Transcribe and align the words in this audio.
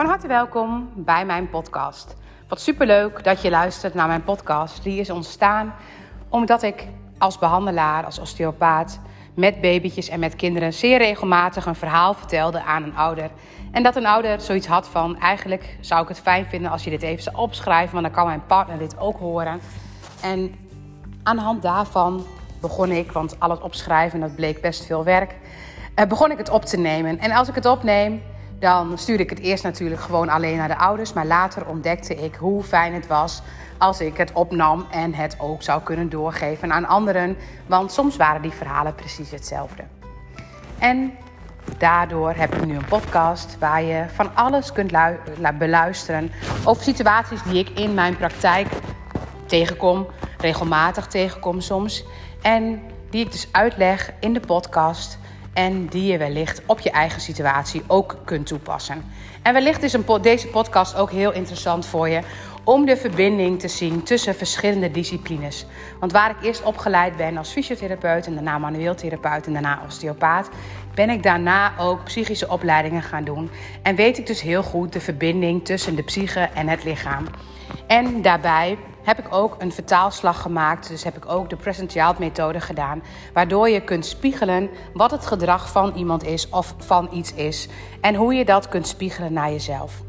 Van 0.00 0.08
harte 0.08 0.26
welkom 0.26 0.90
bij 0.94 1.24
mijn 1.24 1.50
podcast. 1.50 2.16
Wat 2.48 2.60
superleuk 2.60 3.24
dat 3.24 3.42
je 3.42 3.50
luistert 3.50 3.94
naar 3.94 4.06
mijn 4.06 4.24
podcast. 4.24 4.82
Die 4.82 5.00
is 5.00 5.10
ontstaan 5.10 5.74
omdat 6.28 6.62
ik 6.62 6.86
als 7.18 7.38
behandelaar, 7.38 8.04
als 8.04 8.18
osteopaat, 8.18 9.00
met 9.34 9.60
babytjes 9.60 10.08
en 10.08 10.20
met 10.20 10.36
kinderen 10.36 10.72
zeer 10.72 10.98
regelmatig 10.98 11.66
een 11.66 11.74
verhaal 11.74 12.14
vertelde 12.14 12.62
aan 12.62 12.82
een 12.82 12.96
ouder. 12.96 13.30
En 13.72 13.82
dat 13.82 13.96
een 13.96 14.06
ouder 14.06 14.40
zoiets 14.40 14.66
had 14.66 14.88
van: 14.88 15.18
eigenlijk 15.18 15.78
zou 15.80 16.02
ik 16.02 16.08
het 16.08 16.20
fijn 16.20 16.46
vinden 16.46 16.70
als 16.70 16.84
je 16.84 16.90
dit 16.90 17.02
even 17.02 17.22
zou 17.22 17.36
opschrijven, 17.36 17.92
want 17.92 18.04
dan 18.04 18.14
kan 18.14 18.26
mijn 18.26 18.46
partner 18.46 18.78
dit 18.78 18.98
ook 18.98 19.18
horen. 19.18 19.60
En 20.22 20.54
aan 21.22 21.36
de 21.36 21.42
hand 21.42 21.62
daarvan 21.62 22.26
begon 22.60 22.90
ik, 22.90 23.12
want 23.12 23.40
al 23.40 23.50
het 23.50 23.60
opschrijven 23.60 24.20
dat 24.20 24.34
bleek 24.34 24.60
best 24.60 24.86
veel 24.86 25.04
werk, 25.04 25.36
eh, 25.94 26.06
begon 26.06 26.30
ik 26.30 26.38
het 26.38 26.50
op 26.50 26.64
te 26.64 26.76
nemen. 26.76 27.18
En 27.18 27.30
als 27.30 27.48
ik 27.48 27.54
het 27.54 27.66
opneem, 27.66 28.22
dan 28.60 28.98
stuurde 28.98 29.22
ik 29.22 29.30
het 29.30 29.38
eerst 29.38 29.62
natuurlijk 29.62 30.00
gewoon 30.00 30.28
alleen 30.28 30.56
naar 30.56 30.68
de 30.68 30.78
ouders. 30.78 31.12
Maar 31.12 31.26
later 31.26 31.66
ontdekte 31.66 32.14
ik 32.14 32.34
hoe 32.34 32.62
fijn 32.62 32.94
het 32.94 33.06
was 33.06 33.42
als 33.78 34.00
ik 34.00 34.16
het 34.16 34.32
opnam 34.32 34.86
en 34.90 35.14
het 35.14 35.36
ook 35.38 35.62
zou 35.62 35.82
kunnen 35.82 36.08
doorgeven 36.08 36.72
aan 36.72 36.86
anderen. 36.86 37.36
Want 37.66 37.92
soms 37.92 38.16
waren 38.16 38.42
die 38.42 38.50
verhalen 38.50 38.94
precies 38.94 39.30
hetzelfde. 39.30 39.82
En 40.78 41.12
daardoor 41.78 42.32
heb 42.32 42.54
ik 42.54 42.66
nu 42.66 42.74
een 42.74 42.84
podcast 42.84 43.58
waar 43.58 43.82
je 43.82 44.04
van 44.12 44.34
alles 44.34 44.72
kunt 44.72 44.92
beluisteren 45.58 46.32
over 46.64 46.82
situaties 46.82 47.42
die 47.42 47.58
ik 47.58 47.78
in 47.78 47.94
mijn 47.94 48.16
praktijk 48.16 48.68
tegenkom, 49.46 50.06
regelmatig 50.38 51.06
tegenkom 51.06 51.60
soms. 51.60 52.04
En 52.42 52.82
die 53.10 53.24
ik 53.24 53.32
dus 53.32 53.48
uitleg 53.52 54.12
in 54.20 54.32
de 54.32 54.40
podcast 54.40 55.18
en 55.52 55.86
die 55.86 56.12
je 56.12 56.18
wellicht 56.18 56.62
op 56.66 56.80
je 56.80 56.90
eigen 56.90 57.20
situatie 57.20 57.82
ook 57.86 58.16
kunt 58.24 58.46
toepassen. 58.46 59.04
En 59.42 59.52
wellicht 59.52 59.82
is 59.82 59.92
een 59.92 60.04
deze 60.22 60.48
podcast 60.48 60.96
ook 60.96 61.10
heel 61.10 61.32
interessant 61.32 61.86
voor 61.86 62.08
je 62.08 62.20
om 62.64 62.86
de 62.86 62.96
verbinding 62.96 63.60
te 63.60 63.68
zien 63.68 64.02
tussen 64.02 64.34
verschillende 64.34 64.90
disciplines. 64.90 65.66
Want 66.00 66.12
waar 66.12 66.30
ik 66.30 66.42
eerst 66.42 66.62
opgeleid 66.62 67.16
ben 67.16 67.36
als 67.36 67.50
fysiotherapeut 67.50 68.26
en 68.26 68.34
daarna 68.34 68.58
manueel 68.58 68.94
therapeut 68.94 69.46
en 69.46 69.52
daarna 69.52 69.82
osteopaat, 69.86 70.48
ben 70.94 71.10
ik 71.10 71.22
daarna 71.22 71.78
ook 71.78 72.04
psychische 72.04 72.48
opleidingen 72.48 73.02
gaan 73.02 73.24
doen. 73.24 73.50
En 73.82 73.94
weet 73.94 74.18
ik 74.18 74.26
dus 74.26 74.40
heel 74.40 74.62
goed 74.62 74.92
de 74.92 75.00
verbinding 75.00 75.64
tussen 75.64 75.96
de 75.96 76.02
psyche 76.02 76.48
en 76.54 76.68
het 76.68 76.84
lichaam. 76.84 77.26
En 77.86 78.22
daarbij 78.22 78.78
heb 79.16 79.26
ik 79.26 79.34
ook 79.34 79.56
een 79.58 79.72
vertaalslag 79.72 80.42
gemaakt. 80.42 80.88
Dus 80.88 81.04
heb 81.04 81.16
ik 81.16 81.28
ook 81.28 81.50
de 81.50 81.56
Present 81.56 81.92
Child 81.92 82.18
methode 82.18 82.60
gedaan. 82.60 83.02
Waardoor 83.32 83.68
je 83.68 83.80
kunt 83.80 84.06
spiegelen 84.06 84.70
wat 84.94 85.10
het 85.10 85.26
gedrag 85.26 85.70
van 85.70 85.92
iemand 85.94 86.24
is 86.24 86.48
of 86.48 86.74
van 86.78 87.08
iets 87.12 87.34
is. 87.34 87.68
En 88.00 88.14
hoe 88.14 88.34
je 88.34 88.44
dat 88.44 88.68
kunt 88.68 88.86
spiegelen 88.86 89.32
naar 89.32 89.50
jezelf. 89.50 90.02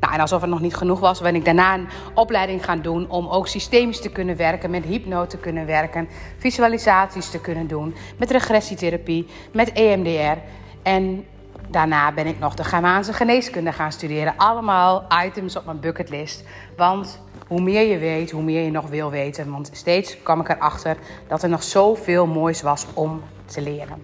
Nou, 0.00 0.14
en 0.14 0.20
alsof 0.20 0.40
het 0.40 0.50
nog 0.50 0.60
niet 0.60 0.74
genoeg 0.74 1.00
was, 1.00 1.20
ben 1.20 1.34
ik 1.34 1.44
daarna 1.44 1.74
een 1.74 1.88
opleiding 2.14 2.64
gaan 2.64 2.82
doen 2.82 3.08
om 3.08 3.28
ook 3.28 3.48
systemisch 3.48 4.00
te 4.00 4.10
kunnen 4.10 4.36
werken, 4.36 4.70
met 4.70 4.84
hypno 4.84 5.26
te 5.26 5.38
kunnen 5.38 5.66
werken, 5.66 6.08
visualisaties 6.38 7.30
te 7.30 7.40
kunnen 7.40 7.66
doen, 7.66 7.94
met 8.16 8.30
regressietherapie, 8.30 9.26
met 9.52 9.72
EMDR. 9.72 10.40
En 10.82 11.24
daarna 11.68 12.12
ben 12.12 12.26
ik 12.26 12.38
nog 12.38 12.54
de 12.54 12.64
Germaanse 12.64 13.12
geneeskunde 13.12 13.72
gaan 13.72 13.92
studeren. 13.92 14.34
Allemaal 14.36 15.06
items 15.24 15.56
op 15.56 15.64
mijn 15.64 15.80
bucketlist. 15.80 16.44
Want 16.76 17.20
hoe 17.50 17.60
meer 17.60 17.82
je 17.82 17.98
weet, 17.98 18.30
hoe 18.30 18.42
meer 18.42 18.62
je 18.62 18.70
nog 18.70 18.88
wil 18.88 19.10
weten. 19.10 19.50
Want 19.50 19.70
steeds 19.72 20.22
kwam 20.22 20.40
ik 20.40 20.48
erachter 20.48 20.96
dat 21.28 21.42
er 21.42 21.48
nog 21.48 21.62
zoveel 21.62 22.26
moois 22.26 22.62
was 22.62 22.86
om 22.94 23.22
te 23.44 23.60
leren. 23.60 24.02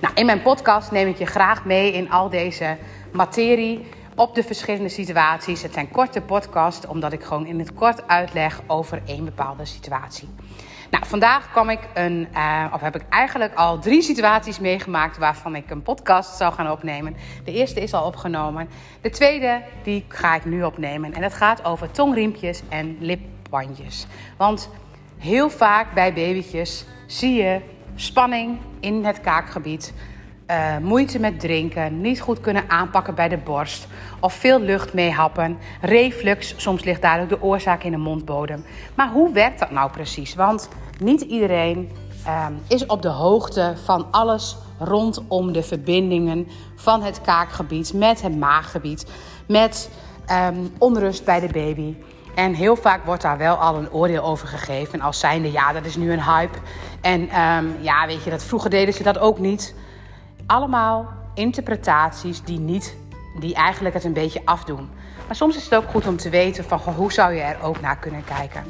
Nou, 0.00 0.14
in 0.14 0.26
mijn 0.26 0.42
podcast 0.42 0.90
neem 0.90 1.08
ik 1.08 1.18
je 1.18 1.26
graag 1.26 1.64
mee 1.64 1.92
in 1.92 2.10
al 2.10 2.28
deze 2.28 2.76
materie 3.12 3.86
op 4.14 4.34
de 4.34 4.42
verschillende 4.42 4.88
situaties. 4.88 5.62
Het 5.62 5.72
zijn 5.72 5.90
korte 5.90 6.20
podcasts, 6.20 6.86
omdat 6.86 7.12
ik 7.12 7.22
gewoon 7.22 7.46
in 7.46 7.58
het 7.58 7.74
kort 7.74 8.08
uitleg 8.08 8.60
over 8.66 9.02
één 9.06 9.24
bepaalde 9.24 9.64
situatie. 9.64 10.28
Nou, 10.92 11.06
vandaag 11.06 11.50
kwam 11.50 11.70
ik 11.70 11.80
een, 11.94 12.28
uh, 12.34 12.64
of 12.72 12.80
heb 12.80 12.94
ik 12.94 13.02
eigenlijk 13.08 13.54
al 13.54 13.78
drie 13.78 14.02
situaties 14.02 14.58
meegemaakt 14.58 15.18
waarvan 15.18 15.56
ik 15.56 15.70
een 15.70 15.82
podcast 15.82 16.36
zou 16.36 16.52
gaan 16.52 16.70
opnemen. 16.70 17.16
De 17.44 17.52
eerste 17.52 17.80
is 17.80 17.94
al 17.94 18.06
opgenomen. 18.06 18.68
De 19.00 19.10
tweede, 19.10 19.62
die 19.82 20.04
ga 20.08 20.34
ik 20.34 20.44
nu 20.44 20.62
opnemen. 20.62 21.12
En 21.12 21.20
dat 21.20 21.34
gaat 21.34 21.64
over 21.64 21.90
tongriempjes 21.90 22.62
en 22.68 22.96
lipbandjes. 23.00 24.06
Want 24.36 24.70
heel 25.18 25.50
vaak 25.50 25.94
bij 25.94 26.12
babytjes 26.12 26.84
zie 27.06 27.34
je 27.42 27.60
spanning 27.94 28.58
in 28.80 29.04
het 29.04 29.20
kaakgebied. 29.20 29.94
Uh, 30.50 30.78
moeite 30.78 31.18
met 31.18 31.40
drinken, 31.40 32.00
niet 32.00 32.20
goed 32.20 32.40
kunnen 32.40 32.64
aanpakken 32.68 33.14
bij 33.14 33.28
de 33.28 33.36
borst 33.36 33.86
of 34.20 34.32
veel 34.32 34.60
lucht 34.60 34.92
meehappen, 34.92 35.58
reflux, 35.80 36.54
soms 36.56 36.84
ligt 36.84 37.02
daar 37.02 37.20
ook 37.20 37.28
de 37.28 37.42
oorzaak 37.42 37.82
in 37.82 37.90
de 37.90 37.96
mondbodem. 37.96 38.64
Maar 38.94 39.10
hoe 39.10 39.32
werkt 39.32 39.58
dat 39.58 39.70
nou 39.70 39.90
precies? 39.90 40.34
Want 40.34 40.68
niet 40.98 41.20
iedereen 41.20 41.90
um, 42.28 42.60
is 42.68 42.86
op 42.86 43.02
de 43.02 43.08
hoogte 43.08 43.74
van 43.84 44.06
alles 44.10 44.56
rondom 44.78 45.52
de 45.52 45.62
verbindingen 45.62 46.48
van 46.74 47.02
het 47.02 47.20
kaakgebied 47.20 47.92
met 47.94 48.22
het 48.22 48.36
maaggebied, 48.36 49.10
met 49.46 49.90
um, 50.30 50.72
onrust 50.78 51.24
bij 51.24 51.40
de 51.40 51.52
baby. 51.52 51.94
En 52.34 52.54
heel 52.54 52.76
vaak 52.76 53.04
wordt 53.04 53.22
daar 53.22 53.38
wel 53.38 53.54
al 53.54 53.76
een 53.76 53.92
oordeel 53.92 54.22
over 54.22 54.48
gegeven 54.48 55.00
als 55.00 55.18
zijnde 55.18 55.52
ja, 55.52 55.72
dat 55.72 55.84
is 55.84 55.96
nu 55.96 56.12
een 56.12 56.24
hype. 56.24 56.58
En 57.00 57.20
um, 57.40 57.76
ja, 57.80 58.06
weet 58.06 58.24
je, 58.24 58.30
dat 58.30 58.44
vroeger 58.44 58.70
deden 58.70 58.94
ze 58.94 59.02
dat 59.02 59.18
ook 59.18 59.38
niet 59.38 59.74
allemaal 60.52 61.08
interpretaties 61.34 62.42
die, 62.42 62.58
niet, 62.58 62.96
die 63.40 63.54
eigenlijk 63.54 63.94
het 63.94 64.04
een 64.04 64.12
beetje 64.12 64.42
afdoen. 64.44 64.90
Maar 65.26 65.36
soms 65.36 65.56
is 65.56 65.64
het 65.64 65.74
ook 65.74 65.90
goed 65.90 66.06
om 66.06 66.16
te 66.16 66.30
weten 66.30 66.64
van 66.64 66.78
hoe 66.78 67.12
zou 67.12 67.32
je 67.34 67.40
er 67.40 67.62
ook 67.62 67.80
naar 67.80 67.98
kunnen 67.98 68.24
kijken. 68.24 68.64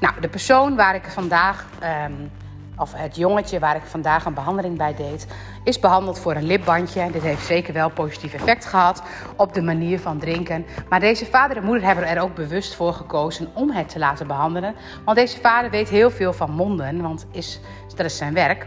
Nou, 0.00 0.20
de 0.20 0.28
persoon 0.28 0.76
waar 0.76 0.94
ik 0.94 1.04
vandaag, 1.04 1.66
um, 2.06 2.30
of 2.76 2.92
het 2.92 3.16
jongetje 3.16 3.58
waar 3.58 3.76
ik 3.76 3.82
vandaag 3.84 4.24
een 4.24 4.34
behandeling 4.34 4.76
bij 4.76 4.94
deed, 4.94 5.26
is 5.64 5.78
behandeld 5.78 6.18
voor 6.18 6.34
een 6.34 6.46
lipbandje. 6.46 7.10
Dit 7.10 7.22
heeft 7.22 7.46
zeker 7.46 7.72
wel 7.72 7.90
positief 7.90 8.34
effect 8.34 8.64
gehad 8.64 9.02
op 9.36 9.54
de 9.54 9.62
manier 9.62 10.00
van 10.00 10.18
drinken. 10.18 10.66
Maar 10.88 11.00
deze 11.00 11.26
vader 11.26 11.56
en 11.56 11.64
moeder 11.64 11.84
hebben 11.84 12.08
er 12.08 12.22
ook 12.22 12.34
bewust 12.34 12.74
voor 12.74 12.92
gekozen 12.92 13.48
om 13.54 13.70
het 13.70 13.88
te 13.88 13.98
laten 13.98 14.26
behandelen. 14.26 14.74
Want 15.04 15.16
deze 15.16 15.40
vader 15.40 15.70
weet 15.70 15.88
heel 15.88 16.10
veel 16.10 16.32
van 16.32 16.50
monden, 16.50 17.02
want 17.02 17.26
is, 17.30 17.60
dat 17.96 18.06
is 18.06 18.16
zijn 18.16 18.34
werk. 18.34 18.66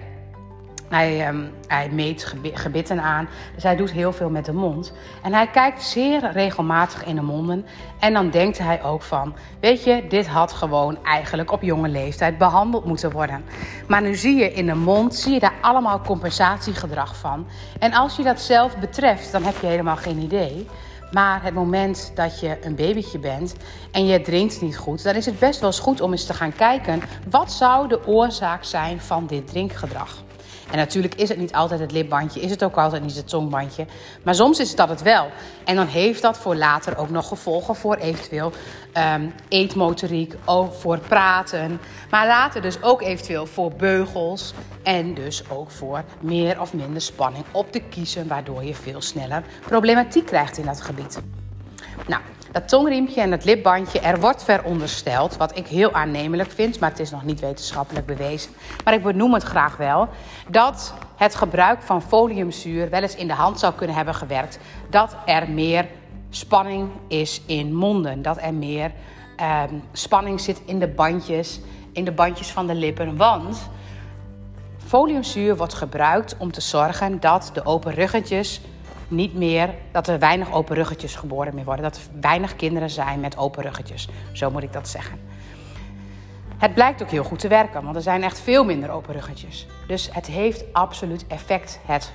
Hij, 0.95 1.27
um, 1.27 1.51
hij 1.67 1.89
meet 1.89 2.33
gebitten 2.53 3.01
aan, 3.01 3.27
dus 3.53 3.63
hij 3.63 3.75
doet 3.75 3.91
heel 3.91 4.13
veel 4.13 4.29
met 4.29 4.45
de 4.45 4.53
mond. 4.53 4.93
En 5.23 5.33
hij 5.33 5.47
kijkt 5.47 5.83
zeer 5.83 6.31
regelmatig 6.31 7.05
in 7.05 7.15
de 7.15 7.21
monden. 7.21 7.65
En 7.99 8.13
dan 8.13 8.29
denkt 8.29 8.57
hij 8.57 8.83
ook 8.83 9.01
van, 9.01 9.35
weet 9.59 9.83
je, 9.83 10.05
dit 10.09 10.27
had 10.27 10.51
gewoon 10.51 10.97
eigenlijk 11.03 11.51
op 11.51 11.61
jonge 11.61 11.87
leeftijd 11.87 12.37
behandeld 12.37 12.85
moeten 12.85 13.11
worden. 13.11 13.43
Maar 13.87 14.01
nu 14.01 14.15
zie 14.15 14.35
je 14.35 14.53
in 14.53 14.65
de 14.65 14.75
mond, 14.75 15.15
zie 15.15 15.33
je 15.33 15.39
daar 15.39 15.53
allemaal 15.61 16.01
compensatiegedrag 16.01 17.15
van. 17.15 17.47
En 17.79 17.93
als 17.93 18.15
je 18.15 18.23
dat 18.23 18.41
zelf 18.41 18.77
betreft, 18.77 19.31
dan 19.31 19.43
heb 19.43 19.55
je 19.61 19.67
helemaal 19.67 19.97
geen 19.97 20.17
idee. 20.17 20.67
Maar 21.11 21.43
het 21.43 21.53
moment 21.53 22.11
dat 22.15 22.39
je 22.39 22.57
een 22.61 22.75
babytje 22.75 23.19
bent 23.19 23.55
en 23.91 24.05
je 24.05 24.21
drinkt 24.21 24.61
niet 24.61 24.77
goed, 24.77 25.03
dan 25.03 25.15
is 25.15 25.25
het 25.25 25.39
best 25.39 25.59
wel 25.59 25.69
eens 25.69 25.79
goed 25.79 26.01
om 26.01 26.11
eens 26.11 26.25
te 26.25 26.33
gaan 26.33 26.55
kijken: 26.55 27.01
wat 27.29 27.51
zou 27.51 27.87
de 27.87 28.07
oorzaak 28.07 28.63
zijn 28.63 29.01
van 29.01 29.27
dit 29.27 29.47
drinkgedrag? 29.47 30.23
En 30.71 30.77
natuurlijk 30.77 31.15
is 31.15 31.29
het 31.29 31.37
niet 31.37 31.53
altijd 31.53 31.79
het 31.79 31.91
lipbandje, 31.91 32.41
is 32.41 32.49
het 32.49 32.63
ook 32.63 32.75
altijd 32.75 33.03
niet 33.03 33.15
het 33.15 33.29
tongbandje. 33.29 33.85
Maar 34.23 34.35
soms 34.35 34.59
is 34.59 34.75
dat 34.75 34.89
het 34.89 35.01
wel. 35.01 35.29
En 35.63 35.75
dan 35.75 35.87
heeft 35.87 36.21
dat 36.21 36.37
voor 36.37 36.55
later 36.55 36.97
ook 36.97 37.09
nog 37.09 37.27
gevolgen 37.27 37.75
voor 37.75 37.95
eventueel 37.95 38.51
um, 39.15 39.33
eetmotoriek, 39.47 40.33
ook 40.45 40.73
voor 40.73 40.99
praten. 40.99 41.79
Maar 42.09 42.27
later 42.27 42.61
dus 42.61 42.81
ook 42.81 43.01
eventueel 43.01 43.45
voor 43.45 43.71
beugels. 43.71 44.53
En 44.83 45.13
dus 45.13 45.49
ook 45.49 45.71
voor 45.71 46.03
meer 46.19 46.61
of 46.61 46.73
minder 46.73 47.01
spanning 47.01 47.45
op 47.51 47.73
de 47.73 47.81
kiezen, 47.89 48.27
waardoor 48.27 48.63
je 48.63 48.75
veel 48.75 49.01
sneller 49.01 49.43
problematiek 49.65 50.25
krijgt 50.25 50.57
in 50.57 50.65
dat 50.65 50.81
gebied. 50.81 51.21
Nou, 52.07 52.21
dat 52.55 52.67
tongriempje 52.67 53.21
en 53.21 53.31
het 53.31 53.45
lipbandje, 53.45 53.99
er 53.99 54.19
wordt 54.19 54.43
verondersteld, 54.43 55.37
wat 55.37 55.57
ik 55.57 55.67
heel 55.67 55.91
aannemelijk 55.93 56.51
vind, 56.51 56.79
maar 56.79 56.89
het 56.89 56.99
is 56.99 57.11
nog 57.11 57.23
niet 57.23 57.39
wetenschappelijk 57.39 58.05
bewezen. 58.05 58.51
Maar 58.83 58.93
ik 58.93 59.03
benoem 59.03 59.33
het 59.33 59.43
graag 59.43 59.77
wel, 59.77 60.07
dat 60.49 60.93
het 61.15 61.35
gebruik 61.35 61.81
van 61.81 62.01
foliumzuur 62.01 62.89
wel 62.89 63.01
eens 63.01 63.15
in 63.15 63.27
de 63.27 63.33
hand 63.33 63.59
zou 63.59 63.73
kunnen 63.73 63.95
hebben 63.95 64.15
gewerkt. 64.15 64.59
Dat 64.89 65.15
er 65.25 65.49
meer 65.49 65.87
spanning 66.29 66.89
is 67.07 67.41
in 67.45 67.73
monden, 67.73 68.21
dat 68.21 68.37
er 68.41 68.53
meer 68.53 68.91
eh, 69.37 69.63
spanning 69.91 70.39
zit 70.39 70.61
in 70.65 70.79
de 70.79 70.87
bandjes, 70.87 71.59
in 71.91 72.05
de 72.05 72.11
bandjes 72.11 72.51
van 72.51 72.67
de 72.67 72.75
lippen. 72.75 73.17
Want 73.17 73.69
foliumzuur 74.77 75.57
wordt 75.57 75.73
gebruikt 75.73 76.35
om 76.37 76.51
te 76.51 76.61
zorgen 76.61 77.19
dat 77.19 77.51
de 77.53 77.65
open 77.65 77.93
ruggetjes 77.93 78.61
niet 79.07 79.33
meer 79.33 79.73
dat 79.91 80.07
er 80.07 80.19
weinig 80.19 80.53
open 80.53 80.75
ruggetjes 80.75 81.15
geboren 81.15 81.55
meer 81.55 81.65
worden. 81.65 81.83
Dat 81.83 81.95
er 81.95 82.21
weinig 82.21 82.55
kinderen 82.55 82.89
zijn 82.89 83.19
met 83.19 83.37
open 83.37 83.63
ruggetjes. 83.63 84.07
Zo 84.31 84.51
moet 84.51 84.63
ik 84.63 84.73
dat 84.73 84.87
zeggen. 84.87 85.19
Het 86.57 86.73
blijkt 86.73 87.01
ook 87.01 87.09
heel 87.09 87.23
goed 87.23 87.39
te 87.39 87.47
werken, 87.47 87.83
want 87.83 87.95
er 87.95 88.01
zijn 88.01 88.23
echt 88.23 88.39
veel 88.39 88.65
minder 88.65 88.89
open 88.89 89.13
ruggetjes. 89.13 89.67
Dus 89.87 90.09
het 90.11 90.27
heeft 90.27 90.73
absoluut 90.73 91.27
effect, 91.27 91.79
het 91.85 92.13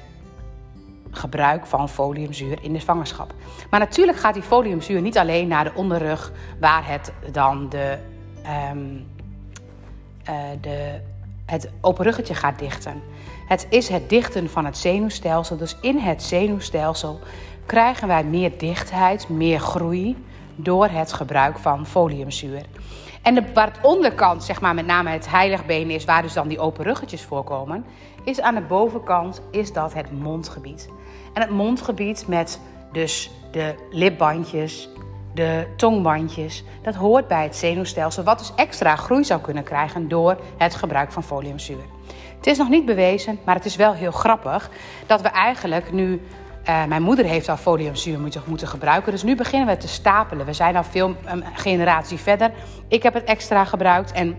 gebruik 1.10 1.66
van 1.66 1.88
foliumzuur 1.88 2.62
in 2.62 2.72
de 2.72 2.78
zwangerschap. 2.78 3.34
Maar 3.70 3.80
natuurlijk 3.80 4.18
gaat 4.18 4.34
die 4.34 4.42
foliumzuur 4.42 5.00
niet 5.00 5.18
alleen 5.18 5.48
naar 5.48 5.64
de 5.64 5.74
onderrug, 5.74 6.32
waar 6.60 6.88
het 6.88 7.12
dan 7.32 7.68
de, 7.68 7.98
um, 8.72 9.06
uh, 10.28 10.36
de, 10.60 11.00
het 11.46 11.70
openruggetje 11.80 12.34
gaat 12.34 12.58
dichten. 12.58 13.02
Het 13.50 13.66
is 13.70 13.88
het 13.88 14.08
dichten 14.08 14.50
van 14.50 14.64
het 14.64 14.76
zenuwstelsel. 14.76 15.56
Dus 15.56 15.76
in 15.80 15.98
het 15.98 16.22
zenuwstelsel 16.22 17.18
krijgen 17.66 18.08
wij 18.08 18.24
meer 18.24 18.58
dichtheid, 18.58 19.28
meer 19.28 19.60
groei 19.60 20.24
door 20.56 20.88
het 20.88 21.12
gebruik 21.12 21.58
van 21.58 21.86
foliumzuur. 21.86 22.62
En 23.22 23.34
de, 23.34 23.42
waar 23.54 23.66
het 23.66 23.78
onderkant, 23.82 24.44
zeg 24.44 24.60
maar 24.60 24.74
met 24.74 24.86
name 24.86 25.10
het 25.10 25.30
heiligbeen 25.30 25.90
is, 25.90 26.04
waar 26.04 26.22
dus 26.22 26.32
dan 26.32 26.48
die 26.48 26.58
open 26.58 26.84
ruggetjes 26.84 27.22
voorkomen, 27.22 27.84
is 28.24 28.40
aan 28.40 28.54
de 28.54 28.60
bovenkant 28.60 29.42
is 29.50 29.72
dat 29.72 29.94
het 29.94 30.12
mondgebied. 30.12 30.88
En 31.34 31.40
het 31.42 31.50
mondgebied 31.50 32.24
met 32.28 32.60
dus 32.92 33.30
de 33.52 33.74
lipbandjes, 33.90 34.88
de 35.34 35.66
tongbandjes, 35.76 36.64
dat 36.82 36.94
hoort 36.94 37.28
bij 37.28 37.42
het 37.42 37.56
zenuwstelsel, 37.56 38.24
wat 38.24 38.38
dus 38.38 38.52
extra 38.56 38.96
groei 38.96 39.24
zou 39.24 39.40
kunnen 39.40 39.64
krijgen 39.64 40.08
door 40.08 40.36
het 40.56 40.74
gebruik 40.74 41.12
van 41.12 41.22
foliumzuur. 41.22 41.98
Het 42.40 42.48
is 42.48 42.58
nog 42.58 42.68
niet 42.68 42.84
bewezen, 42.84 43.38
maar 43.44 43.54
het 43.54 43.64
is 43.64 43.76
wel 43.76 43.92
heel 43.92 44.10
grappig 44.10 44.70
dat 45.06 45.20
we 45.20 45.28
eigenlijk 45.28 45.92
nu 45.92 46.20
uh, 46.68 46.84
mijn 46.84 47.02
moeder 47.02 47.24
heeft 47.24 47.48
al 47.48 47.56
foliumzuur 47.56 48.20
moeten, 48.20 48.42
moeten 48.46 48.68
gebruiken. 48.68 49.12
Dus 49.12 49.22
nu 49.22 49.36
beginnen 49.36 49.68
we 49.68 49.76
te 49.76 49.88
stapelen. 49.88 50.46
We 50.46 50.52
zijn 50.52 50.76
al 50.76 50.84
veel 50.84 51.16
een 51.24 51.44
generatie 51.54 52.18
verder. 52.18 52.52
Ik 52.88 53.02
heb 53.02 53.14
het 53.14 53.24
extra 53.24 53.64
gebruikt 53.64 54.12
en 54.12 54.36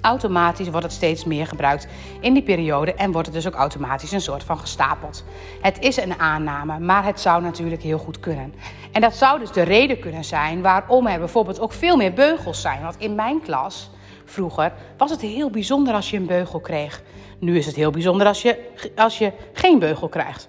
automatisch 0.00 0.68
wordt 0.68 0.86
het 0.86 0.94
steeds 0.94 1.24
meer 1.24 1.46
gebruikt 1.46 1.86
in 2.20 2.32
die 2.32 2.42
periode 2.42 2.94
en 2.94 3.12
wordt 3.12 3.26
het 3.26 3.36
dus 3.36 3.46
ook 3.46 3.54
automatisch 3.54 4.12
een 4.12 4.20
soort 4.20 4.44
van 4.44 4.58
gestapeld. 4.58 5.24
Het 5.60 5.78
is 5.78 5.96
een 5.96 6.20
aanname, 6.20 6.78
maar 6.78 7.04
het 7.04 7.20
zou 7.20 7.42
natuurlijk 7.42 7.82
heel 7.82 7.98
goed 7.98 8.20
kunnen. 8.20 8.54
En 8.92 9.00
dat 9.00 9.14
zou 9.14 9.38
dus 9.38 9.52
de 9.52 9.62
reden 9.62 9.98
kunnen 9.98 10.24
zijn 10.24 10.62
waarom 10.62 11.06
er 11.06 11.18
bijvoorbeeld 11.18 11.60
ook 11.60 11.72
veel 11.72 11.96
meer 11.96 12.12
beugels 12.12 12.60
zijn. 12.60 12.82
Want 12.82 12.96
in 12.98 13.14
mijn 13.14 13.40
klas 13.42 13.90
vroeger 14.30 14.72
was 14.96 15.10
het 15.10 15.20
heel 15.20 15.50
bijzonder 15.50 15.94
als 15.94 16.10
je 16.10 16.16
een 16.16 16.26
beugel 16.26 16.60
kreeg. 16.60 17.02
Nu 17.38 17.56
is 17.56 17.66
het 17.66 17.74
heel 17.74 17.90
bijzonder 17.90 18.26
als 18.26 18.42
je, 18.42 18.70
als 18.96 19.18
je 19.18 19.32
geen 19.52 19.78
beugel 19.78 20.08
krijgt. 20.08 20.48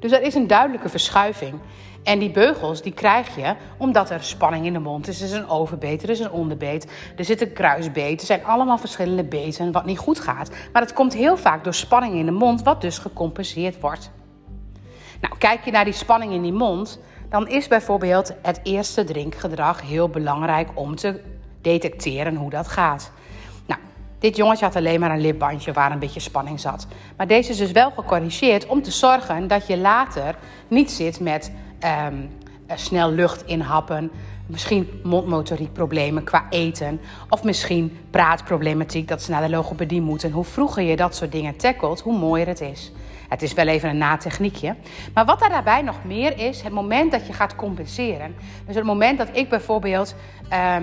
Dus 0.00 0.12
er 0.12 0.22
is 0.22 0.34
een 0.34 0.46
duidelijke 0.46 0.88
verschuiving. 0.88 1.60
En 2.02 2.18
die 2.18 2.30
beugels 2.30 2.82
die 2.82 2.92
krijg 2.92 3.36
je 3.36 3.54
omdat 3.78 4.10
er 4.10 4.22
spanning 4.22 4.66
in 4.66 4.72
de 4.72 4.78
mond 4.78 5.08
is. 5.08 5.20
Er 5.20 5.26
is 5.26 5.32
een 5.32 5.48
overbeet, 5.48 6.02
er 6.02 6.10
is 6.10 6.20
een 6.20 6.30
onderbeet, 6.30 6.90
er 7.16 7.24
zit 7.24 7.40
een 7.40 7.52
kruisbeet. 7.52 8.20
Er 8.20 8.26
zijn 8.26 8.44
allemaal 8.44 8.78
verschillende 8.78 9.24
beten 9.24 9.72
wat 9.72 9.84
niet 9.84 9.98
goed 9.98 10.20
gaat. 10.20 10.50
Maar 10.72 10.82
het 10.82 10.92
komt 10.92 11.14
heel 11.14 11.36
vaak 11.36 11.64
door 11.64 11.74
spanning 11.74 12.14
in 12.14 12.26
de 12.26 12.32
mond, 12.32 12.62
wat 12.62 12.80
dus 12.80 12.98
gecompenseerd 12.98 13.80
wordt. 13.80 14.10
Nou, 15.20 15.34
kijk 15.38 15.64
je 15.64 15.70
naar 15.70 15.84
die 15.84 15.92
spanning 15.92 16.32
in 16.32 16.42
die 16.42 16.52
mond, 16.52 17.00
dan 17.28 17.48
is 17.48 17.68
bijvoorbeeld 17.68 18.34
het 18.42 18.60
eerste 18.62 19.04
drinkgedrag 19.04 19.82
heel 19.82 20.08
belangrijk 20.08 20.68
om 20.74 20.96
te 20.96 21.20
detecteren 21.64 22.36
hoe 22.36 22.50
dat 22.50 22.68
gaat. 22.68 23.12
Dit 24.24 24.36
jongetje 24.36 24.64
had 24.64 24.76
alleen 24.76 25.00
maar 25.00 25.10
een 25.10 25.20
lipbandje 25.20 25.72
waar 25.72 25.92
een 25.92 25.98
beetje 25.98 26.20
spanning 26.20 26.60
zat. 26.60 26.86
Maar 27.16 27.26
deze 27.26 27.50
is 27.50 27.56
dus 27.56 27.72
wel 27.72 27.90
gecorrigeerd 27.90 28.66
om 28.66 28.82
te 28.82 28.90
zorgen 28.90 29.48
dat 29.48 29.66
je 29.66 29.78
later 29.78 30.36
niet 30.68 30.90
zit 30.90 31.20
met 31.20 31.52
um, 32.08 32.30
snel 32.74 33.10
lucht 33.10 33.46
inhappen. 33.46 34.10
Misschien 34.46 35.00
mondmotoriekproblemen 35.02 36.24
qua 36.24 36.46
eten. 36.50 37.00
Of 37.28 37.42
misschien 37.42 37.98
praatproblematiek 38.10 39.08
dat 39.08 39.22
ze 39.22 39.30
naar 39.30 39.42
de 39.42 39.50
logopedie 39.50 40.00
moeten. 40.00 40.30
Hoe 40.30 40.44
vroeger 40.44 40.82
je 40.82 40.96
dat 40.96 41.16
soort 41.16 41.32
dingen 41.32 41.56
tackelt, 41.56 42.00
hoe 42.00 42.18
mooier 42.18 42.46
het 42.46 42.60
is. 42.60 42.92
Het 43.28 43.42
is 43.42 43.52
wel 43.52 43.66
even 43.66 43.88
een 43.88 43.98
natechniekje. 43.98 44.74
Maar 45.14 45.24
wat 45.24 45.42
er 45.42 45.48
daarbij 45.48 45.82
nog 45.82 46.04
meer 46.04 46.38
is, 46.38 46.62
het 46.62 46.72
moment 46.72 47.12
dat 47.12 47.26
je 47.26 47.32
gaat 47.32 47.56
compenseren. 47.56 48.34
Dus 48.66 48.74
het 48.74 48.84
moment 48.84 49.18
dat 49.18 49.28
ik 49.32 49.48
bijvoorbeeld 49.48 50.14
uh, 50.52 50.76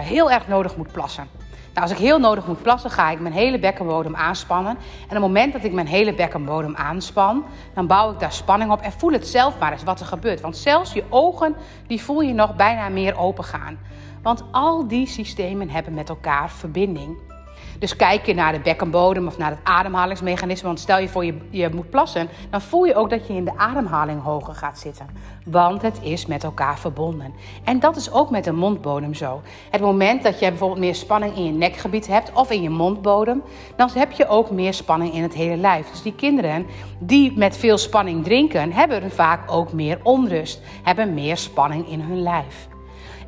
heel 0.00 0.30
erg 0.30 0.48
nodig 0.48 0.76
moet 0.76 0.92
plassen. 0.92 1.28
Nou, 1.74 1.90
als 1.90 1.98
ik 1.98 2.04
heel 2.06 2.18
nodig 2.18 2.46
moet 2.46 2.62
plassen, 2.62 2.90
ga 2.90 3.10
ik 3.10 3.20
mijn 3.20 3.34
hele 3.34 3.58
bekkenbodem 3.58 4.16
aanspannen. 4.16 4.72
En 4.72 5.04
op 5.04 5.08
het 5.10 5.18
moment 5.18 5.52
dat 5.52 5.64
ik 5.64 5.72
mijn 5.72 5.86
hele 5.86 6.14
bekkenbodem 6.14 6.76
aanspan, 6.76 7.44
dan 7.74 7.86
bouw 7.86 8.12
ik 8.12 8.18
daar 8.18 8.32
spanning 8.32 8.70
op 8.70 8.80
en 8.80 8.92
voel 8.92 9.12
het 9.12 9.26
zelf 9.26 9.58
maar 9.58 9.72
eens 9.72 9.82
wat 9.82 10.00
er 10.00 10.06
gebeurt. 10.06 10.40
Want 10.40 10.56
zelfs 10.56 10.92
je 10.92 11.04
ogen, 11.08 11.56
die 11.86 12.02
voel 12.02 12.20
je 12.20 12.34
nog 12.34 12.56
bijna 12.56 12.88
meer 12.88 13.18
open 13.18 13.44
gaan. 13.44 13.78
Want 14.22 14.44
al 14.50 14.88
die 14.88 15.06
systemen 15.06 15.70
hebben 15.70 15.94
met 15.94 16.08
elkaar 16.08 16.50
verbinding. 16.50 17.16
Dus 17.78 17.96
kijk 17.96 18.26
je 18.26 18.34
naar 18.34 18.52
de 18.52 18.60
bekkenbodem 18.60 19.26
of 19.26 19.38
naar 19.38 19.50
het 19.50 19.58
ademhalingsmechanisme. 19.62 20.66
Want 20.66 20.80
stel 20.80 20.98
je 20.98 21.08
voor 21.08 21.24
je, 21.24 21.34
je 21.50 21.68
moet 21.74 21.90
plassen, 21.90 22.28
dan 22.50 22.60
voel 22.60 22.84
je 22.84 22.94
ook 22.94 23.10
dat 23.10 23.26
je 23.26 23.32
in 23.32 23.44
de 23.44 23.56
ademhaling 23.56 24.22
hoger 24.22 24.54
gaat 24.54 24.78
zitten. 24.78 25.06
Want 25.44 25.82
het 25.82 25.98
is 26.02 26.26
met 26.26 26.44
elkaar 26.44 26.78
verbonden. 26.78 27.34
En 27.64 27.80
dat 27.80 27.96
is 27.96 28.12
ook 28.12 28.30
met 28.30 28.44
de 28.44 28.52
mondbodem 28.52 29.14
zo. 29.14 29.40
Het 29.70 29.80
moment 29.80 30.22
dat 30.22 30.40
je 30.40 30.48
bijvoorbeeld 30.48 30.80
meer 30.80 30.94
spanning 30.94 31.36
in 31.36 31.44
je 31.44 31.52
nekgebied 31.52 32.06
hebt 32.06 32.32
of 32.32 32.50
in 32.50 32.62
je 32.62 32.70
mondbodem, 32.70 33.42
dan 33.76 33.90
heb 33.94 34.12
je 34.12 34.28
ook 34.28 34.50
meer 34.50 34.74
spanning 34.74 35.14
in 35.14 35.22
het 35.22 35.34
hele 35.34 35.56
lijf. 35.56 35.90
Dus 35.90 36.02
die 36.02 36.14
kinderen 36.14 36.66
die 36.98 37.38
met 37.38 37.56
veel 37.56 37.78
spanning 37.78 38.24
drinken, 38.24 38.72
hebben 38.72 39.10
vaak 39.10 39.50
ook 39.50 39.72
meer 39.72 40.00
onrust, 40.02 40.60
hebben 40.82 41.14
meer 41.14 41.36
spanning 41.36 41.88
in 41.88 42.00
hun 42.00 42.22
lijf. 42.22 42.67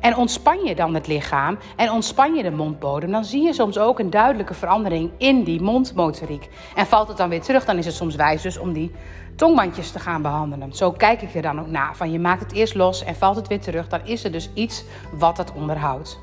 En 0.01 0.15
ontspan 0.15 0.63
je 0.63 0.75
dan 0.75 0.93
het 0.93 1.07
lichaam 1.07 1.57
en 1.75 1.91
ontspan 1.91 2.35
je 2.35 2.43
de 2.43 2.51
mondbodem, 2.51 3.11
dan 3.11 3.25
zie 3.25 3.43
je 3.43 3.53
soms 3.53 3.77
ook 3.77 3.99
een 3.99 4.09
duidelijke 4.09 4.53
verandering 4.53 5.11
in 5.17 5.43
die 5.43 5.61
mondmotoriek. 5.61 6.49
En 6.75 6.85
valt 6.85 7.07
het 7.07 7.17
dan 7.17 7.29
weer 7.29 7.41
terug, 7.41 7.65
dan 7.65 7.77
is 7.77 7.85
het 7.85 7.95
soms 7.95 8.15
wijs 8.15 8.41
dus 8.41 8.57
om 8.57 8.73
die 8.73 8.91
tongbandjes 9.35 9.91
te 9.91 9.99
gaan 9.99 10.21
behandelen. 10.21 10.73
Zo 10.73 10.91
kijk 10.91 11.21
ik 11.21 11.35
er 11.35 11.41
dan 11.41 11.59
ook 11.59 11.67
naar. 11.67 11.95
Van 11.95 12.11
je 12.11 12.19
maakt 12.19 12.41
het 12.41 12.51
eerst 12.51 12.75
los 12.75 13.03
en 13.03 13.15
valt 13.15 13.35
het 13.35 13.47
weer 13.47 13.59
terug, 13.61 13.87
dan 13.87 14.01
is 14.03 14.23
er 14.23 14.31
dus 14.31 14.49
iets 14.53 14.83
wat 15.17 15.37
het 15.37 15.53
onderhoudt. 15.53 16.19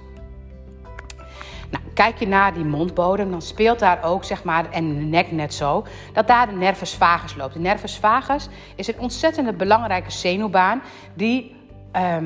Nou, 1.71 1.85
kijk 1.95 2.19
je 2.19 2.27
naar 2.27 2.55
die 2.55 2.65
mondbodem, 2.65 3.31
dan 3.31 3.43
speelt 3.43 3.79
daar 3.79 4.05
ook, 4.05 4.25
zeg 4.25 4.45
maar, 4.45 4.71
en 4.71 4.95
de 4.95 5.05
nek 5.05 5.33
net 5.33 5.55
zo, 5.55 5.87
dat 6.13 6.27
daar 6.27 6.49
de 6.49 6.55
nervus 6.55 6.95
vagus 6.95 7.37
loopt. 7.37 7.55
De 7.55 7.61
nervus 7.61 7.97
vagus 7.97 8.49
is 8.75 8.89
een 8.89 8.99
ontzettend 8.99 9.57
belangrijke 9.57 10.11
zenuwbaan 10.11 10.83
die 11.15 11.57
uh, 11.97 12.17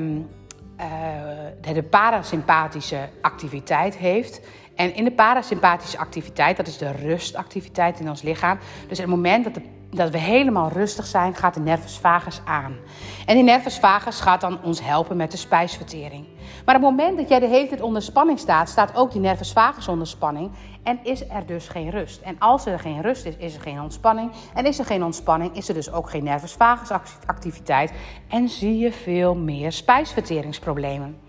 de 1.73 1.83
parasympathische 1.89 3.09
activiteit 3.21 3.95
heeft. 3.95 4.41
En 4.75 4.95
in 4.95 5.03
de 5.03 5.11
parasympathische 5.11 5.97
activiteit, 5.97 6.57
dat 6.57 6.67
is 6.67 6.77
de 6.77 6.91
rustactiviteit 6.91 7.99
in 7.99 8.09
ons 8.09 8.21
lichaam. 8.21 8.57
Dus 8.87 8.97
het 8.97 9.07
moment 9.07 9.43
dat, 9.43 9.53
de, 9.53 9.61
dat 9.95 10.09
we 10.09 10.17
helemaal 10.17 10.69
rustig 10.69 11.05
zijn, 11.05 11.35
gaat 11.35 11.53
de 11.53 11.59
nervus 11.59 11.97
vagus 11.97 12.41
aan. 12.45 12.75
En 13.25 13.35
die 13.35 13.43
nervus 13.43 13.79
vagus 13.79 14.19
gaat 14.19 14.41
dan 14.41 14.63
ons 14.63 14.81
helpen 14.81 15.17
met 15.17 15.31
de 15.31 15.37
spijsvertering. 15.37 16.25
Maar 16.65 16.75
op 16.75 16.81
het 16.81 16.89
moment 16.91 17.17
dat 17.17 17.29
jij 17.29 17.39
de 17.39 17.47
hele 17.47 17.67
tijd 17.67 17.81
onder 17.81 18.01
spanning 18.01 18.39
staat, 18.39 18.69
staat 18.69 18.95
ook 18.95 19.11
die 19.11 19.21
nervus 19.21 19.51
vagus 19.51 19.87
onder 19.87 20.07
spanning. 20.07 20.51
En 20.83 20.99
is 21.03 21.29
er 21.29 21.45
dus 21.45 21.67
geen 21.67 21.89
rust. 21.89 22.21
En 22.21 22.35
als 22.39 22.65
er 22.65 22.79
geen 22.79 23.01
rust 23.01 23.25
is, 23.25 23.37
is 23.37 23.55
er 23.55 23.61
geen 23.61 23.81
ontspanning. 23.81 24.31
En 24.53 24.65
is 24.65 24.79
er 24.79 24.85
geen 24.85 25.03
ontspanning, 25.03 25.55
is 25.55 25.67
er 25.67 25.73
dus 25.73 25.91
ook 25.91 26.09
geen 26.09 26.23
nervus 26.23 26.53
vagus 26.53 26.91
activiteit. 27.25 27.93
En 28.29 28.49
zie 28.49 28.77
je 28.77 28.91
veel 28.91 29.35
meer 29.35 29.71
spijsverteringsproblemen. 29.71 31.22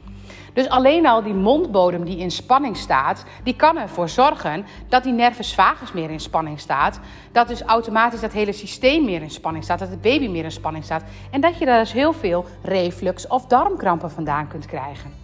Dus 0.54 0.68
alleen 0.68 1.06
al 1.06 1.23
die 1.23 1.34
mondbodem 1.34 2.04
die 2.04 2.18
in 2.18 2.30
spanning 2.30 2.76
staat, 2.76 3.25
die 3.42 3.56
kan 3.56 3.78
ervoor 3.78 4.08
zorgen 4.08 4.66
dat 4.88 5.02
die 5.02 5.12
nervus 5.12 5.54
vagus 5.54 5.92
meer 5.92 6.11
in 6.11 6.20
spanning 6.20 6.61
staat. 6.61 7.00
Dat 7.32 7.49
dus 7.49 7.62
automatisch 7.62 8.20
dat 8.20 8.32
hele 8.32 8.52
systeem 8.52 9.04
meer 9.04 9.23
in 9.23 9.30
spanning 9.30 9.64
staat, 9.64 9.78
dat 9.78 9.88
het 9.88 10.00
baby 10.00 10.28
meer 10.28 10.44
in 10.44 10.50
spanning 10.50 10.84
staat. 10.84 11.02
En 11.30 11.40
dat 11.40 11.58
je 11.58 11.64
daar 11.64 11.78
dus 11.78 11.92
heel 11.92 12.12
veel 12.12 12.44
reflux 12.62 13.26
of 13.26 13.46
darmkrampen 13.46 14.11
vandaan 14.11 14.49
kunt 14.49 14.66
krijgen. 14.66 15.23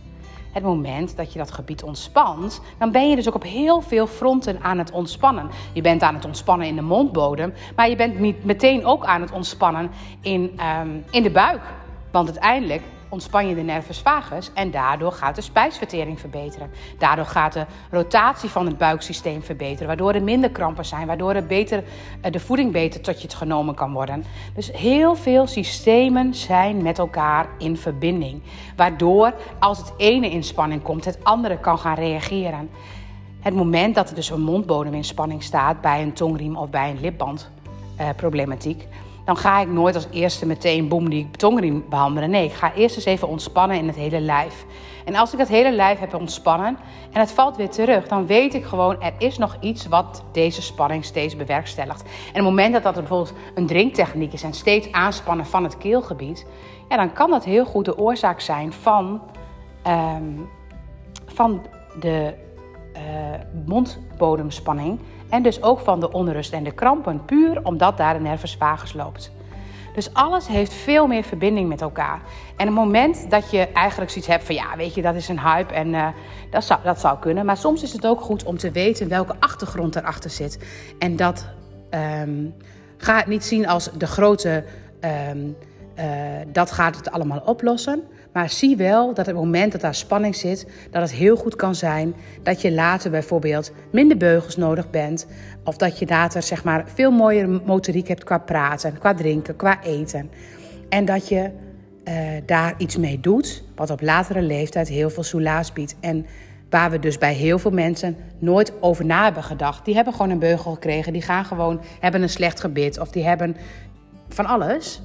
Het 0.52 0.62
moment 0.62 1.16
dat 1.16 1.32
je 1.32 1.38
dat 1.38 1.50
gebied 1.50 1.82
ontspant, 1.82 2.60
dan 2.78 2.90
ben 2.90 3.08
je 3.08 3.16
dus 3.16 3.28
ook 3.28 3.34
op 3.34 3.42
heel 3.42 3.80
veel 3.80 4.06
fronten 4.06 4.62
aan 4.62 4.78
het 4.78 4.90
ontspannen. 4.90 5.50
Je 5.72 5.80
bent 5.80 6.02
aan 6.02 6.14
het 6.14 6.24
ontspannen 6.24 6.66
in 6.66 6.76
de 6.76 6.82
mondbodem, 6.82 7.52
maar 7.76 7.88
je 7.88 7.96
bent 7.96 8.44
meteen 8.44 8.84
ook 8.84 9.04
aan 9.04 9.20
het 9.20 9.32
ontspannen 9.32 9.90
in, 10.20 10.60
um, 10.80 11.04
in 11.10 11.22
de 11.22 11.30
buik. 11.30 11.62
Want 12.10 12.28
uiteindelijk 12.28 12.82
ontspan 13.10 13.48
je 13.48 13.54
de 13.54 13.62
nervus 13.62 13.98
vagus 13.98 14.50
en 14.54 14.70
daardoor 14.70 15.12
gaat 15.12 15.34
de 15.34 15.40
spijsvertering 15.40 16.20
verbeteren. 16.20 16.70
Daardoor 16.98 17.24
gaat 17.24 17.52
de 17.52 17.66
rotatie 17.90 18.48
van 18.48 18.66
het 18.66 18.78
buiksysteem 18.78 19.42
verbeteren, 19.42 19.86
waardoor 19.86 20.12
er 20.12 20.22
minder 20.22 20.50
krampen 20.50 20.84
zijn, 20.84 21.06
waardoor 21.06 21.34
er 21.34 21.46
beter, 21.46 21.84
eh, 22.20 22.32
de 22.32 22.40
voeding 22.40 22.72
beter 22.72 23.00
tot 23.00 23.16
je 23.16 23.26
het 23.26 23.36
genomen 23.36 23.74
kan 23.74 23.92
worden. 23.92 24.24
Dus 24.54 24.72
heel 24.72 25.14
veel 25.14 25.46
systemen 25.46 26.34
zijn 26.34 26.82
met 26.82 26.98
elkaar 26.98 27.48
in 27.58 27.76
verbinding, 27.76 28.42
waardoor 28.76 29.34
als 29.58 29.78
het 29.78 29.92
ene 29.96 30.30
in 30.30 30.44
spanning 30.44 30.82
komt, 30.82 31.04
het 31.04 31.24
andere 31.24 31.58
kan 31.58 31.78
gaan 31.78 31.94
reageren. 31.94 32.70
Het 33.40 33.54
moment 33.54 33.94
dat 33.94 34.08
er 34.08 34.14
dus 34.14 34.30
een 34.30 34.40
mondbodem 34.40 34.94
in 34.94 35.04
spanning 35.04 35.42
staat 35.42 35.80
bij 35.80 36.02
een 36.02 36.12
tongriem 36.12 36.56
of 36.56 36.70
bij 36.70 36.90
een 36.90 37.00
lipbandproblematiek, 37.00 38.82
uh, 38.82 38.88
dan 39.30 39.38
ga 39.38 39.60
ik 39.60 39.68
nooit 39.68 39.94
als 39.94 40.06
eerste 40.10 40.46
meteen 40.46 40.88
boem 40.88 41.10
die 41.10 41.30
tongriem 41.30 41.84
behandelen. 41.88 42.30
Nee, 42.30 42.44
ik 42.44 42.52
ga 42.52 42.74
eerst 42.74 42.96
eens 42.96 43.04
even 43.04 43.28
ontspannen 43.28 43.76
in 43.76 43.86
het 43.86 43.96
hele 43.96 44.20
lijf. 44.20 44.64
En 45.04 45.14
als 45.14 45.32
ik 45.32 45.38
het 45.38 45.48
hele 45.48 45.72
lijf 45.72 45.98
heb 45.98 46.14
ontspannen 46.14 46.78
en 47.12 47.20
het 47.20 47.32
valt 47.32 47.56
weer 47.56 47.70
terug, 47.70 48.08
dan 48.08 48.26
weet 48.26 48.54
ik 48.54 48.64
gewoon, 48.64 49.02
er 49.02 49.12
is 49.18 49.38
nog 49.38 49.56
iets 49.60 49.86
wat 49.86 50.22
deze 50.32 50.62
spanning 50.62 51.04
steeds 51.04 51.36
bewerkstelligt. 51.36 52.02
En 52.02 52.08
op 52.28 52.34
het 52.34 52.44
moment 52.44 52.72
dat 52.72 52.82
dat 52.82 52.94
bijvoorbeeld 52.94 53.32
een 53.54 53.66
drinktechniek 53.66 54.32
is 54.32 54.42
en 54.42 54.52
steeds 54.52 54.92
aanspannen 54.92 55.46
van 55.46 55.64
het 55.64 55.78
keelgebied, 55.78 56.46
ja, 56.88 56.96
dan 56.96 57.12
kan 57.12 57.30
dat 57.30 57.44
heel 57.44 57.64
goed 57.64 57.84
de 57.84 57.98
oorzaak 57.98 58.40
zijn 58.40 58.72
van, 58.72 59.22
ehm, 59.82 60.32
van 61.26 61.66
de 62.00 62.34
mondbodemspanning 63.64 64.98
en 65.28 65.42
dus 65.42 65.62
ook 65.62 65.80
van 65.80 66.00
de 66.00 66.12
onrust 66.12 66.52
en 66.52 66.64
de 66.64 66.72
krampen, 66.72 67.24
puur 67.24 67.64
omdat 67.64 67.96
daar 67.96 68.14
de 68.14 68.20
nervus 68.20 68.56
vagus 68.58 68.92
loopt. 68.92 69.32
Dus 69.94 70.14
alles 70.14 70.46
heeft 70.46 70.72
veel 70.72 71.06
meer 71.06 71.22
verbinding 71.22 71.68
met 71.68 71.80
elkaar. 71.80 72.20
En 72.56 72.66
het 72.66 72.74
moment 72.74 73.30
dat 73.30 73.50
je 73.50 73.68
eigenlijk 73.72 74.10
zoiets 74.10 74.30
hebt 74.30 74.44
van 74.44 74.54
ja, 74.54 74.76
weet 74.76 74.94
je, 74.94 75.02
dat 75.02 75.14
is 75.14 75.28
een 75.28 75.40
hype 75.40 75.74
en 75.74 75.88
uh, 75.88 76.08
dat, 76.50 76.64
zou, 76.64 76.80
dat 76.82 77.00
zou 77.00 77.18
kunnen. 77.18 77.44
Maar 77.46 77.56
soms 77.56 77.82
is 77.82 77.92
het 77.92 78.06
ook 78.06 78.20
goed 78.20 78.44
om 78.44 78.58
te 78.58 78.70
weten 78.70 79.08
welke 79.08 79.34
achtergrond 79.38 79.96
erachter 79.96 80.30
zit. 80.30 80.58
En 80.98 81.16
dat 81.16 81.46
um, 81.90 82.54
ga 82.96 83.16
het 83.16 83.26
niet 83.26 83.44
zien 83.44 83.68
als 83.68 83.90
de 83.92 84.06
grote, 84.06 84.64
um, 85.30 85.56
uh, 85.98 86.04
dat 86.46 86.70
gaat 86.70 86.96
het 86.96 87.10
allemaal 87.10 87.42
oplossen. 87.44 88.02
Maar 88.32 88.50
zie 88.50 88.76
wel 88.76 89.14
dat 89.14 89.26
het 89.26 89.34
moment 89.34 89.72
dat 89.72 89.80
daar 89.80 89.94
spanning 89.94 90.36
zit, 90.36 90.66
dat 90.90 91.02
het 91.02 91.12
heel 91.12 91.36
goed 91.36 91.56
kan 91.56 91.74
zijn 91.74 92.14
dat 92.42 92.60
je 92.62 92.72
later 92.72 93.10
bijvoorbeeld 93.10 93.72
minder 93.92 94.16
beugels 94.16 94.56
nodig 94.56 94.90
bent. 94.90 95.26
Of 95.64 95.76
dat 95.76 95.98
je 95.98 96.06
later 96.06 96.42
zeg 96.42 96.64
maar 96.64 96.84
veel 96.94 97.10
mooiere 97.10 97.60
motoriek 97.64 98.08
hebt 98.08 98.24
qua 98.24 98.38
praten, 98.38 98.98
qua 98.98 99.14
drinken, 99.14 99.56
qua 99.56 99.82
eten. 99.82 100.30
En 100.88 101.04
dat 101.04 101.28
je 101.28 101.50
uh, 102.04 102.14
daar 102.46 102.74
iets 102.78 102.96
mee 102.96 103.20
doet, 103.20 103.62
wat 103.74 103.90
op 103.90 104.00
latere 104.00 104.42
leeftijd 104.42 104.88
heel 104.88 105.10
veel 105.10 105.22
soelaas 105.22 105.72
biedt. 105.72 105.96
En 106.00 106.26
waar 106.70 106.90
we 106.90 106.98
dus 106.98 107.18
bij 107.18 107.34
heel 107.34 107.58
veel 107.58 107.70
mensen 107.70 108.16
nooit 108.38 108.72
over 108.80 109.04
na 109.04 109.24
hebben 109.24 109.42
gedacht. 109.42 109.84
Die 109.84 109.94
hebben 109.94 110.12
gewoon 110.12 110.30
een 110.30 110.38
beugel 110.38 110.72
gekregen, 110.72 111.12
die 111.12 111.22
gaan 111.22 111.44
gewoon, 111.44 111.80
hebben 112.00 112.22
een 112.22 112.28
slecht 112.28 112.60
gebit 112.60 112.98
of 112.98 113.10
die 113.10 113.24
hebben 113.24 113.56
van 114.28 114.46
alles. 114.46 115.02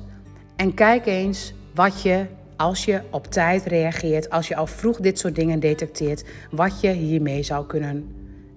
En 0.56 0.74
kijk 0.74 1.06
eens 1.06 1.54
wat 1.74 2.02
je 2.02 2.26
als 2.58 2.86
je 2.86 3.02
op 3.12 3.28
tijd 3.28 3.66
reageert, 3.66 4.30
als 4.30 4.48
je 4.48 4.56
al 4.56 4.68
vroeg 4.68 5.00
dit 5.00 5.20
soort 5.20 5.36
dingen 5.36 5.60
detecteert, 5.60 6.24
wat 6.52 6.82
je 6.82 6.92
hiermee 6.92 7.44
zou 7.44 7.66
kunnen 7.66 8.16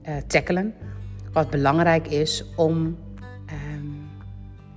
uh, 0.08 0.16
tackelen. 0.26 0.74
Wat 1.32 1.50
belangrijk 1.50 2.08
is 2.08 2.44
om 2.56 2.76
um, 2.76 2.96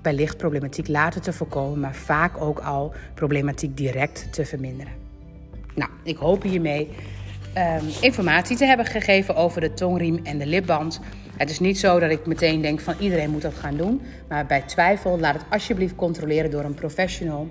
wellicht 0.01 0.37
problematiek 0.37 0.87
later 0.87 1.21
te 1.21 1.33
voorkomen, 1.33 1.79
maar 1.79 1.95
vaak 1.95 2.41
ook 2.41 2.59
al 2.59 2.93
problematiek 3.13 3.77
direct 3.77 4.33
te 4.33 4.45
verminderen. 4.45 4.93
Nou, 5.75 5.91
ik 6.03 6.17
hoop 6.17 6.43
hiermee 6.43 6.89
um, 7.57 7.87
informatie 8.01 8.57
te 8.57 8.65
hebben 8.65 8.85
gegeven 8.85 9.35
over 9.35 9.61
de 9.61 9.73
tongriem 9.73 10.19
en 10.23 10.37
de 10.37 10.45
lipband. 10.45 10.99
Het 11.37 11.49
is 11.49 11.59
niet 11.59 11.79
zo 11.79 11.99
dat 11.99 12.11
ik 12.11 12.25
meteen 12.25 12.61
denk 12.61 12.79
van 12.79 12.95
iedereen 12.99 13.29
moet 13.29 13.41
dat 13.41 13.53
gaan 13.53 13.77
doen, 13.77 14.01
maar 14.27 14.45
bij 14.45 14.61
twijfel 14.61 15.19
laat 15.19 15.33
het 15.33 15.43
alsjeblieft 15.49 15.95
controleren 15.95 16.51
door 16.51 16.63
een 16.63 16.73
professional 16.73 17.49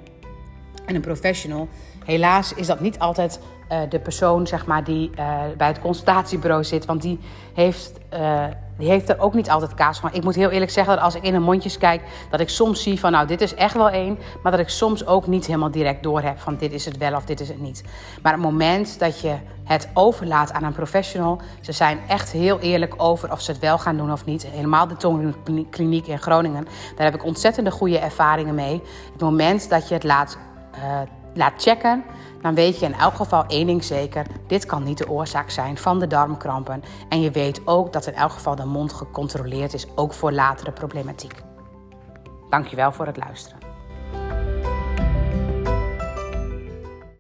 en 0.90 0.96
een 0.96 1.02
professional. 1.02 1.68
Helaas 2.04 2.54
is 2.54 2.66
dat 2.66 2.80
niet 2.80 2.98
altijd 2.98 3.40
uh, 3.72 3.78
de 3.88 3.98
persoon 3.98 4.46
zeg 4.46 4.66
maar, 4.66 4.84
die 4.84 5.10
uh, 5.18 5.40
bij 5.56 5.66
het 5.66 5.80
consultatiebureau 5.80 6.64
zit. 6.64 6.86
Want 6.86 7.02
die 7.02 7.18
heeft, 7.54 7.92
uh, 8.14 8.44
die 8.78 8.88
heeft 8.88 9.08
er 9.08 9.18
ook 9.18 9.34
niet 9.34 9.50
altijd 9.50 9.74
kaas 9.74 9.98
van. 9.98 10.10
Ik 10.12 10.24
moet 10.24 10.34
heel 10.34 10.50
eerlijk 10.50 10.70
zeggen 10.70 10.94
dat 10.94 11.04
als 11.04 11.14
ik 11.14 11.22
in 11.22 11.34
een 11.34 11.42
mondjes 11.42 11.78
kijk... 11.78 12.02
dat 12.30 12.40
ik 12.40 12.48
soms 12.48 12.82
zie 12.82 13.00
van 13.00 13.12
nou, 13.12 13.26
dit 13.26 13.40
is 13.40 13.54
echt 13.54 13.74
wel 13.74 13.90
één... 13.90 14.18
maar 14.42 14.52
dat 14.52 14.60
ik 14.60 14.68
soms 14.68 15.06
ook 15.06 15.26
niet 15.26 15.46
helemaal 15.46 15.70
direct 15.70 16.02
door 16.02 16.20
heb 16.20 16.38
van 16.38 16.56
dit 16.56 16.72
is 16.72 16.84
het 16.84 16.96
wel 16.96 17.14
of 17.14 17.24
dit 17.24 17.40
is 17.40 17.48
het 17.48 17.60
niet. 17.60 17.84
Maar 18.22 18.32
het 18.32 18.42
moment 18.42 18.98
dat 18.98 19.20
je 19.20 19.34
het 19.64 19.88
overlaat 19.94 20.52
aan 20.52 20.64
een 20.64 20.72
professional... 20.72 21.40
ze 21.60 21.72
zijn 21.72 21.98
echt 22.08 22.30
heel 22.30 22.58
eerlijk 22.58 22.94
over 22.96 23.32
of 23.32 23.40
ze 23.40 23.50
het 23.50 23.60
wel 23.60 23.78
gaan 23.78 23.96
doen 23.96 24.12
of 24.12 24.24
niet. 24.24 24.46
Helemaal 24.46 24.88
de 24.88 24.96
tongkliniek 24.96 26.06
in 26.06 26.18
Groningen. 26.18 26.66
Daar 26.96 27.04
heb 27.04 27.14
ik 27.14 27.24
ontzettende 27.24 27.70
goede 27.70 27.98
ervaringen 27.98 28.54
mee. 28.54 28.82
Het 29.12 29.20
moment 29.20 29.68
dat 29.68 29.88
je 29.88 29.94
het 29.94 30.04
laat 30.04 30.38
uh, 30.74 31.00
laat 31.34 31.62
checken, 31.62 32.04
dan 32.42 32.54
weet 32.54 32.78
je 32.78 32.86
in 32.86 32.94
elk 32.94 33.14
geval 33.14 33.46
één 33.46 33.66
ding 33.66 33.84
zeker: 33.84 34.26
dit 34.46 34.66
kan 34.66 34.82
niet 34.82 34.98
de 34.98 35.10
oorzaak 35.10 35.50
zijn 35.50 35.78
van 35.78 35.98
de 35.98 36.06
darmkrampen. 36.06 36.82
En 37.08 37.20
je 37.20 37.30
weet 37.30 37.60
ook 37.64 37.92
dat 37.92 38.06
in 38.06 38.14
elk 38.14 38.32
geval 38.32 38.56
de 38.56 38.64
mond 38.64 38.92
gecontroleerd 38.92 39.74
is, 39.74 39.86
ook 39.94 40.12
voor 40.12 40.32
latere 40.32 40.72
problematiek. 40.72 41.42
Dankjewel 42.50 42.92
voor 42.92 43.06
het 43.06 43.16
luisteren. 43.16 43.59